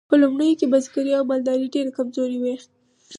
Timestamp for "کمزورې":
1.97-2.37